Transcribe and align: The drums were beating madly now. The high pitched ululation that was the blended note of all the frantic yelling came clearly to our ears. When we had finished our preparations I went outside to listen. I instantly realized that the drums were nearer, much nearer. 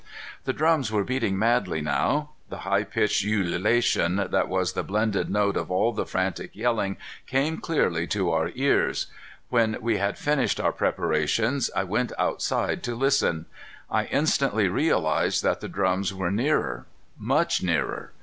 The 0.45 0.51
drums 0.51 0.91
were 0.91 1.03
beating 1.03 1.37
madly 1.37 1.79
now. 1.79 2.31
The 2.49 2.61
high 2.65 2.85
pitched 2.85 3.23
ululation 3.23 4.15
that 4.15 4.47
was 4.47 4.73
the 4.73 4.81
blended 4.81 5.29
note 5.29 5.55
of 5.55 5.69
all 5.69 5.91
the 5.91 6.07
frantic 6.07 6.55
yelling 6.55 6.97
came 7.27 7.59
clearly 7.59 8.07
to 8.07 8.31
our 8.31 8.49
ears. 8.55 9.05
When 9.49 9.77
we 9.79 9.97
had 9.97 10.17
finished 10.17 10.59
our 10.59 10.71
preparations 10.71 11.69
I 11.75 11.83
went 11.83 12.13
outside 12.17 12.81
to 12.85 12.95
listen. 12.95 13.45
I 13.91 14.05
instantly 14.05 14.67
realized 14.67 15.43
that 15.43 15.59
the 15.61 15.69
drums 15.69 16.15
were 16.15 16.31
nearer, 16.31 16.87
much 17.15 17.61
nearer. 17.61 18.13